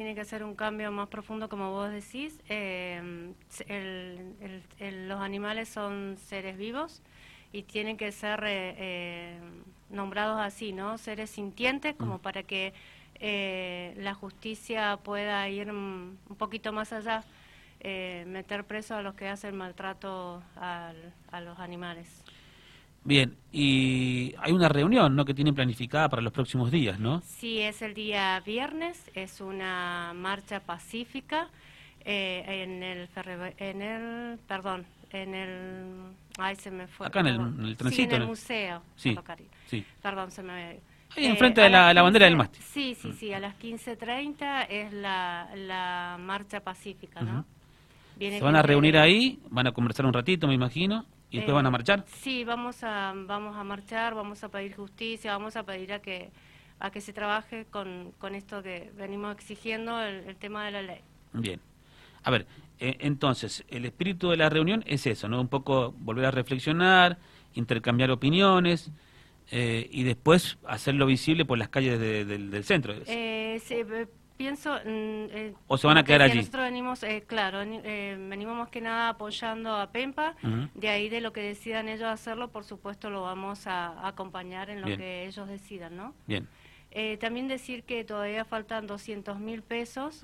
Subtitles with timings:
[0.00, 2.40] Tiene que ser un cambio más profundo, como vos decís.
[2.48, 3.34] Eh,
[5.06, 7.02] los animales son seres vivos
[7.52, 9.38] y tienen que ser eh, eh,
[9.90, 10.96] nombrados así, ¿no?
[10.96, 12.20] Seres sintientes, como mm.
[12.20, 12.72] para que
[13.98, 17.22] la justicia pueda ir un poquito más allá,
[17.84, 20.94] meter preso a los que hacen maltrato a
[21.42, 22.24] los animales.
[23.02, 25.24] Bien, y hay una reunión ¿no?
[25.24, 27.22] que tienen planificada para los próximos días, ¿no?
[27.22, 31.48] Sí, es el día viernes, es una marcha pacífica
[32.04, 33.08] eh, en el
[33.58, 35.86] en el, perdón, en el,
[36.38, 37.06] ay se me fue.
[37.06, 37.90] Acá en el, transito.
[37.90, 38.82] Sí, en el museo.
[38.96, 39.16] Sí,
[39.66, 39.84] sí.
[40.02, 40.80] Perdón, se me...
[41.16, 42.62] Ahí enfrente eh, de la, la, bandera del mástil.
[42.62, 47.44] Sí, sí, sí, a las 15.30 es la, la marcha pacífica, ¿no?
[48.18, 51.06] se van a reunir ahí, van a conversar un ratito, me imagino.
[51.30, 52.04] ¿Y después van a marchar?
[52.06, 56.30] Sí, vamos a, vamos a marchar, vamos a pedir justicia, vamos a pedir a que,
[56.80, 61.00] a que se trabaje con, con esto que venimos exigiendo, el, tema de la ley.
[61.32, 61.60] Bien.
[62.24, 62.46] A ver,
[62.80, 65.40] eh, entonces, el espíritu de la reunión es eso, ¿no?
[65.40, 67.18] Un poco volver a reflexionar,
[67.54, 68.90] intercambiar opiniones
[69.52, 72.94] eh, y después hacerlo visible por las calles del centro.
[73.06, 73.76] Eh, sí,
[74.40, 74.74] pienso...
[74.74, 76.38] Mm, eh, ¿O se van a quedar allí?
[76.38, 80.34] Nosotros venimos, eh, claro, eh, venimos más que nada apoyando a PEMPA,
[80.74, 84.80] de ahí de lo que decidan ellos hacerlo, por supuesto lo vamos a, acompañar en
[84.80, 86.14] lo que ellos decidan, ¿no?
[86.26, 86.48] Bien.
[87.20, 90.22] también decir que todavía faltan 200 mil pesos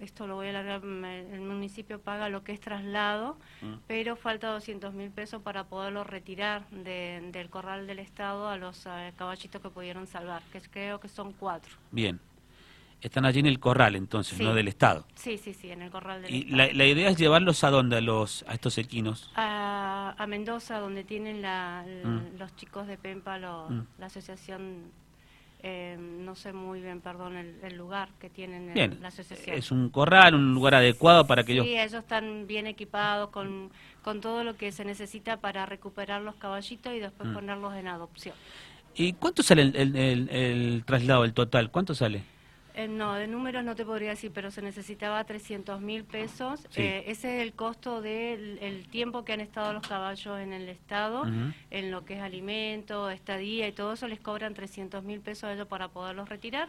[0.00, 3.74] esto lo voy a alargar, el municipio paga lo que es traslado, mm.
[3.86, 9.12] pero falta 200 mil pesos para poderlo retirar del corral del Estado a los eh,
[9.16, 11.72] caballitos que pudieron salvar, que creo que son cuatro.
[11.90, 12.20] Bien.
[13.00, 15.06] Están allí en el corral, entonces, no del Estado.
[15.14, 16.56] Sí, sí, sí, en el corral del ¿Y Estado.
[16.56, 19.30] La, la idea es llevarlos a dónde, a, los, a estos equinos?
[19.36, 22.38] A, a Mendoza, donde tienen la, mm.
[22.38, 23.86] los chicos de Pempa, mm.
[23.98, 24.90] la asociación
[25.60, 29.56] eh, no sé muy bien, perdón, el, lugar que tienen en la asociación.
[29.56, 31.66] Es un corral, un lugar adecuado para que ellos...
[31.66, 33.70] Sí, ellos están bien equipados con,
[34.02, 37.34] con todo lo que se necesita para recuperar los caballitos y después mm.
[37.34, 38.36] ponerlos en adopción.
[38.94, 41.70] ¿Y cuánto sale el, el traslado, el total?
[41.70, 42.22] ¿Cuánto sale?
[42.78, 46.64] Eh, no, de números no te podría decir, pero se necesitaba 300 mil pesos.
[46.76, 51.24] Eh, ese es el costo del tiempo que han estado los caballos en el Estado,
[51.70, 55.54] en lo que es alimento, estadía y todo eso, les cobran 300 mil pesos a
[55.54, 56.68] ellos para poderlos retirar.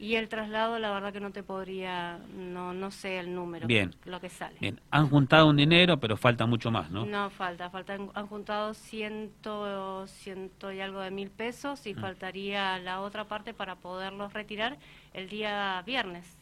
[0.00, 3.94] Y el traslado, la verdad que no te podría, no no sé el número, bien,
[4.06, 4.56] lo que sale.
[4.58, 7.04] Bien, han juntado un dinero, pero falta mucho más, ¿no?
[7.04, 12.00] No, falta, falta han juntado ciento, ciento y algo de mil pesos y mm.
[12.00, 14.78] faltaría la otra parte para poderlos retirar
[15.12, 16.34] el día viernes.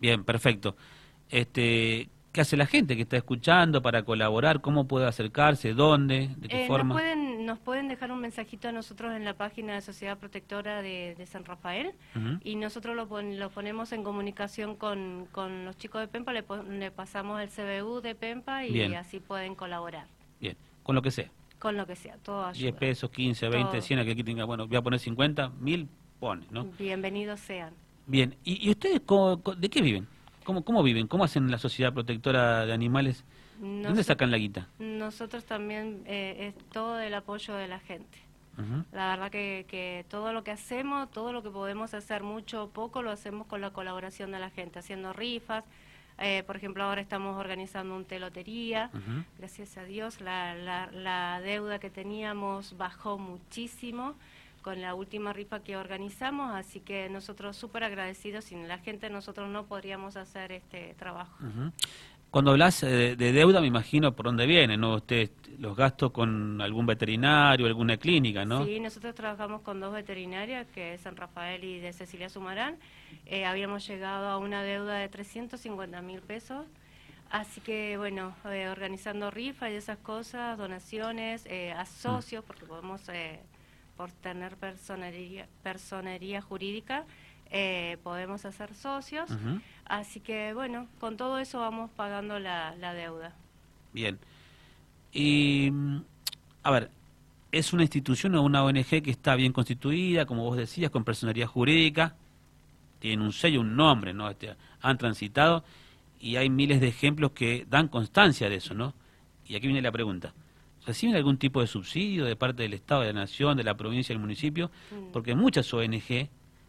[0.00, 0.74] Bien, perfecto.
[1.30, 4.60] Este, ¿Qué hace la gente que está escuchando para colaborar?
[4.60, 5.74] ¿Cómo puede acercarse?
[5.74, 6.30] ¿Dónde?
[6.36, 6.94] ¿De qué eh, forma?
[6.94, 10.82] Nos pueden, nos pueden dejar un mensajito a nosotros en la página de Sociedad Protectora
[10.82, 11.94] de, San Rafael
[12.44, 16.44] y nosotros lo, lo, ponemos en comunicación con, con los chicos de PEMPA, le,
[16.78, 20.06] le pasamos el CBU de PEMPA y así pueden colaborar.
[20.38, 21.30] Bien, con lo que sea.
[21.58, 22.70] Con lo que sea, todo ayuda.
[22.70, 25.88] 10 pesos, 15, 20, 100, que aquí tenga, bueno, voy a poner 50, 1000,
[26.20, 26.64] pone, ¿no?
[26.78, 27.72] Bienvenidos sean.
[28.06, 29.00] Bien, ¿y, ustedes
[29.56, 30.06] de qué viven?
[30.44, 31.08] ¿Cómo, ¿Cómo viven?
[31.08, 33.24] ¿Cómo hacen la sociedad protectora de animales?
[33.60, 34.68] ¿Dónde sacan la guita?
[34.78, 38.18] Nosotros también eh, es todo el apoyo de la gente.
[38.90, 42.68] La verdad que, que, todo lo que hacemos, todo lo que podemos hacer, mucho o
[42.70, 45.62] poco, lo hacemos con la colaboración de la gente, haciendo rifas.
[46.18, 48.90] Eh, por ejemplo, ahora estamos organizando un telotería.
[49.38, 54.16] Gracias a Dios, la, la, la deuda que teníamos bajó muchísimo
[54.62, 59.48] con la última rifa que organizamos, así que nosotros súper agradecidos, sin la gente nosotros
[59.48, 61.38] no podríamos hacer este trabajo.
[62.30, 64.96] Cuando hablas eh, de, deuda, me imagino por dónde viene, ¿no?
[64.96, 68.66] Usted, los gastos con algún veterinario, alguna clínica, ¿no?
[68.66, 72.76] Sí, nosotros trabajamos con dos veterinarias, que es San Rafael y de Cecilia Sumarán.
[73.24, 76.66] Eh, habíamos llegado a una deuda de 350 mil pesos.
[77.30, 81.46] Así que, bueno, eh, organizando rifas y esas cosas, donaciones,
[81.76, 83.02] a socios, porque podemos
[83.96, 87.04] por tener personería, personería jurídica,
[87.50, 89.30] eh, podemos hacer socios.
[89.84, 93.32] Así que, bueno, con todo eso vamos pagando la, deuda.
[93.92, 94.18] Bien.
[95.12, 95.72] Y,
[96.62, 96.90] a ver,
[97.50, 101.46] es una institución o una ONG que está bien constituida, como vos decías, con personería
[101.46, 102.14] jurídica,
[102.98, 104.28] tienen un sello, un nombre, ¿no?
[104.28, 105.64] Este, han transitado
[106.20, 108.92] y hay miles de ejemplos que dan constancia de eso, ¿no?
[109.46, 110.34] Y aquí viene la pregunta.
[110.86, 114.14] ¿Reciben algún tipo de subsidio de parte del Estado, de la Nación, de la provincia,
[114.14, 114.70] del municipio?
[114.90, 115.12] Mm.
[115.12, 116.28] Porque muchas ONG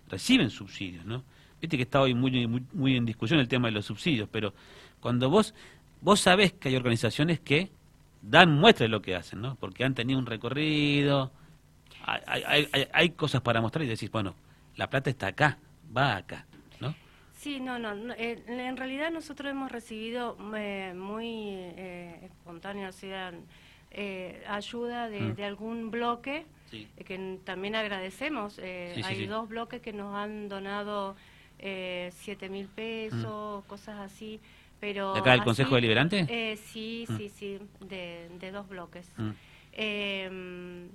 [0.09, 1.23] reciben subsidios, ¿no?
[1.61, 4.53] Viste que está hoy muy, muy, en discusión el tema de los subsidios, pero
[4.99, 5.53] cuando vos,
[6.01, 7.69] vos sabés que hay organizaciones que
[8.21, 9.55] dan muestra de lo que hacen, ¿no?
[9.55, 11.31] Porque han tenido un recorrido,
[12.05, 14.35] hay, hay, hay, cosas para mostrar y decís, bueno,
[14.77, 15.57] la plata está acá,
[15.95, 16.45] va acá,
[16.79, 16.95] ¿no?
[17.33, 18.13] Sí, no, no.
[18.13, 23.33] Eh, en realidad nosotros hemos recibido eh, muy eh, espontáneo, o sea,
[23.91, 25.41] eh, ayuda de, mm.
[25.43, 28.59] algún bloque, que también agradecemos.
[28.59, 31.15] hay dos bloques que nos han donado
[31.59, 33.67] siete mil pesos, mm.
[33.67, 34.39] cosas así.
[34.79, 36.25] Pero ¿De acá del Consejo Deliberante?
[36.29, 37.17] Eh, sí, mm.
[37.17, 39.11] sí, sí, de, de dos bloques.
[39.73, 40.87] Eh,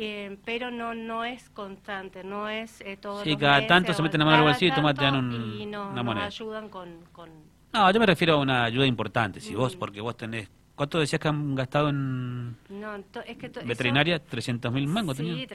[0.00, 4.22] eh, pero no no es constante, no es eh, todo Sí, cada tanto se meten
[4.22, 6.26] a mano al bolsillo y te dan un, y no, una moneda.
[6.26, 7.30] nos ayudan con, con...
[7.72, 11.18] No, yo me refiero a una ayuda importante, si vos, porque vos tenés ¿Cuánto decías
[11.20, 12.56] que han gastado en
[13.64, 14.24] veterinaria?
[14.24, 15.16] ¿300 mil mangos?
[15.16, 15.48] Sí,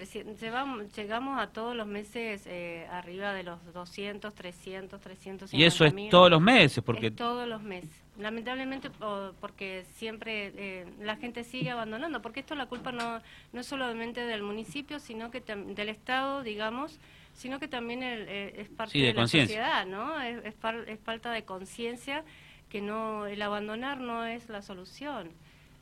[0.98, 5.94] llegamos, a todos los meses eh, arriba de los 200, 300, 350 ¿Y eso es
[6.10, 6.84] todos los meses?
[6.84, 7.90] porque todos los meses.
[8.20, 8.92] Lamentablemente
[9.40, 13.22] porque siempre eh, la gente sigue abandonando, porque esto la culpa no,
[13.54, 17.00] no es solamente del municipio, sino que del Estado, digamos,
[17.34, 20.20] sino que también eh, es parte de, la sociedad, ¿no?
[20.20, 22.26] Es, es falta de conciencia
[22.74, 25.30] que no el abandonar no es la solución,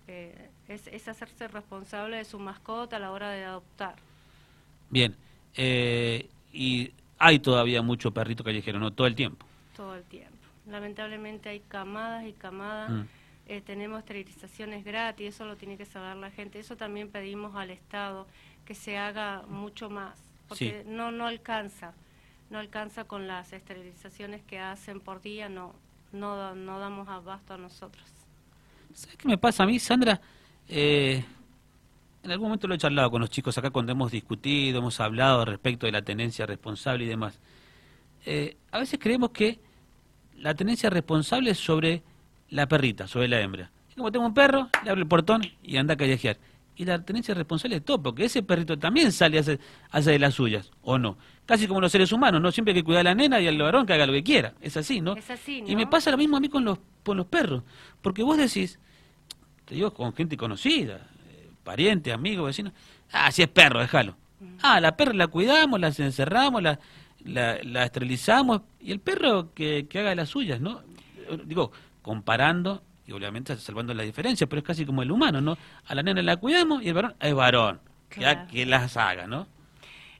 [0.09, 3.95] eh, es, hacerse responsable de su mascota a la hora de adoptar.
[4.89, 5.15] Bien,
[5.55, 8.91] eh, y hay todavía mucho perrito callejero, ¿no?
[8.91, 9.45] Todo el tiempo.
[9.73, 10.35] Todo el tiempo.
[10.67, 12.91] Lamentablemente hay camadas y camadas.
[12.91, 13.03] Mm.
[13.47, 16.59] Eh, tenemos esterilizaciones gratis, eso lo tiene que saber la gente.
[16.59, 18.27] Eso también pedimos al Estado
[18.65, 21.93] que se haga mucho más, porque no no alcanza,
[22.49, 25.73] no alcanza con las esterilizaciones que hacen por día, no
[26.11, 28.03] no, no damos abasto a nosotros.
[28.93, 30.19] ¿Sabes qué me pasa a mí, Sandra?
[30.67, 31.23] Eh,
[32.23, 35.45] en algún momento lo he charlado con los chicos acá cuando hemos discutido, hemos hablado
[35.45, 37.39] respecto de la tenencia responsable y demás.
[38.25, 39.59] Eh, a veces creemos que
[40.37, 42.03] la tenencia responsable es sobre
[42.49, 43.71] la perrita, sobre la hembra.
[43.95, 46.37] como tengo un perro, le abro el portón y anda a callejear
[46.75, 49.59] y la tenencia responsable de todo, porque ese perrito también sale a hacer,
[50.13, 51.17] de las suyas, ¿o no?
[51.45, 52.51] Casi como los seres humanos, ¿no?
[52.51, 54.53] Siempre hay que cuidar a la nena y al varón que haga lo que quiera.
[54.61, 55.15] Es así, ¿no?
[55.15, 57.63] Es así, Y me pasa lo mismo a mí con los, con los perros,
[58.01, 58.79] porque vos decís,
[59.65, 62.71] te digo con gente conocida, eh, pariente, amigo, vecino,
[63.11, 64.15] ah, si es perro, déjalo.
[64.39, 64.57] Mm.
[64.61, 66.79] Ah, la perra la cuidamos, la encerramos, la,
[67.23, 70.81] la, esterilizamos, y el perro que, que haga las suyas, ¿no?
[71.45, 71.71] Digo,
[72.01, 75.57] comparando obviamente salvando la diferencia, pero es casi como el humano, ¿no?
[75.87, 79.47] A la nena la cuidamos y el varón es varón, que las haga, ¿no?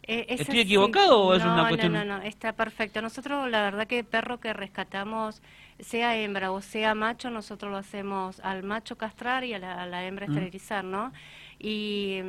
[0.04, 1.94] Eh, ¿Estoy equivocado o es una cuestión...?
[1.94, 3.01] No, no, no, está perfecto.
[3.01, 5.42] Nosotros, la verdad que el perro que rescatamos,
[5.80, 10.27] sea hembra o sea macho, nosotros lo hacemos al macho castrar y a la, hembra
[10.27, 10.31] mm.
[10.31, 11.13] esterilizar, ¿no?
[11.60, 12.19] Y,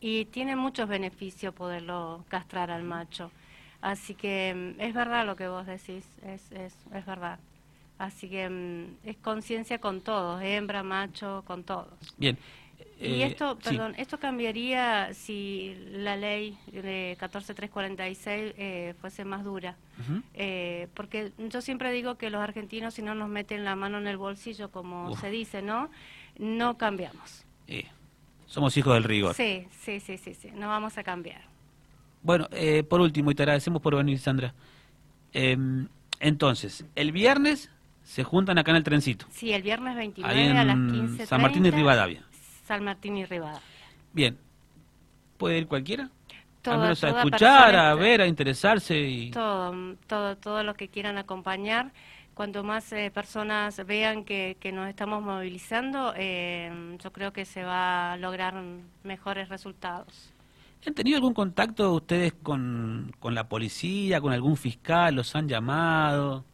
[0.00, 3.30] y tiene muchos beneficios poderlo castrar al macho.
[3.82, 7.38] Así que mm, es verdad lo que vos decís, es, es, es verdad.
[7.98, 11.88] Así que mm, es conciencia con todos, hembra, macho, con todos.
[12.18, 12.36] Bien.
[13.00, 19.76] y eh, esto, perdón, esto cambiaría si la ley de 14346 eh, fuese más dura.
[20.34, 24.06] eh, porque yo siempre digo que los argentinos, si no nos meten la mano en
[24.06, 25.90] el bolsillo, como se dice, ¿no?
[26.38, 27.44] No cambiamos.
[27.66, 27.86] Eh,
[28.46, 29.34] somos hijos del rigor.
[29.34, 30.50] Sí, sí, sí, sí, sí.
[30.54, 31.42] No vamos a cambiar.
[32.22, 34.54] Bueno, eh, por último, y te agradecemos por venir, Sandra.
[35.32, 35.88] Em,
[36.20, 37.70] entonces, el viernes
[38.06, 39.26] se juntan acá en el trencito.
[39.30, 41.26] Sí, el viernes 29 a las 15.
[41.26, 42.22] San Martín y Rivadavia.
[42.64, 43.60] San Martín y Rivadavia.
[44.12, 44.38] Bien.
[45.36, 46.08] ¿Puede ir cualquiera?
[46.62, 48.96] Todo, a escuchar, a ver, a interesarse.
[48.96, 49.30] Y...
[49.32, 51.90] Todo, todo, todo lo que quieran acompañar.
[52.34, 57.64] Cuanto más eh, personas vean que, que, nos estamos movilizando, eh, yo creo que se
[57.64, 58.54] va a lograr
[59.02, 60.32] mejores resultados.
[60.86, 65.16] ¿Han tenido algún contacto ustedes con, con la policía, con algún fiscal?
[65.16, 66.44] ¿Los han llamado?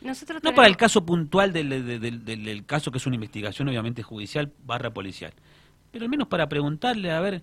[0.00, 5.32] No para el caso puntual del, caso que es una investigación obviamente judicial barra policial,
[5.90, 7.42] pero al menos para preguntarle a ver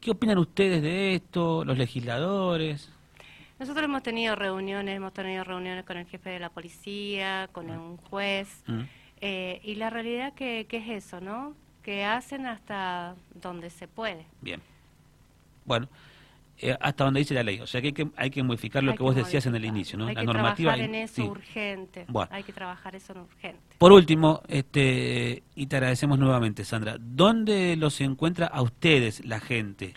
[0.00, 2.90] qué opinan ustedes de esto, los legisladores.
[3.58, 7.78] Nosotros hemos tenido reuniones, hemos tenido reuniones con el jefe de la policía, con ah.
[7.78, 8.80] un juez, mm.
[9.20, 11.54] eh, y la realidad que, que es eso, ¿no?
[11.82, 14.24] Que hacen hasta donde se puede.
[14.40, 14.62] Bien.
[15.66, 15.88] Bueno,
[16.62, 17.60] eh, hasta donde dice la ley.
[17.60, 19.98] O sea que hay que, hay que modificar lo que, vos decías en el inicio,
[19.98, 20.06] ¿no?
[20.06, 20.74] Hay la que normativa.
[20.74, 22.06] Trabajar en eso urgente.
[22.30, 23.76] Hay que trabajar eso en urgente.
[23.78, 29.94] Por último, este, y te agradecemos nuevamente, Sandra, ¿dónde los encuentra a ustedes la gente?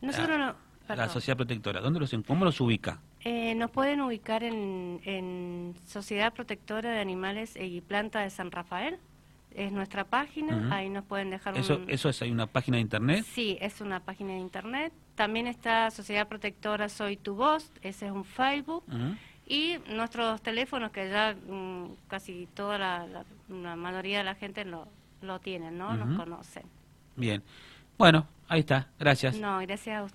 [0.00, 0.66] Nosotros no.
[0.88, 3.00] La Sociedad Protectora, ¿dónde los, ¿cómo los ubica?
[3.24, 8.98] Eh, nos pueden ubicar en, en Sociedad Protectora de Animales y Planta de San Rafael
[9.56, 13.24] es nuestra página, ahí nos pueden dejar ¿Eso, ¿Eso es, hay una página de internet?
[13.32, 14.92] Sí, es una página de internet.
[15.14, 18.84] También está Sociedad Protectora Soy Tu Voz, ese es un Facebook.
[19.48, 24.88] Y nuestros teléfonos, que ya mm, casi toda la, la, mayoría de la gente lo,
[25.22, 25.94] lo tienen, ¿no?
[25.96, 26.64] Nos conocen.
[27.14, 27.42] Bien.
[27.96, 28.88] Bueno, ahí está.
[28.98, 29.38] Gracias.
[29.38, 30.14] No, gracias a usted.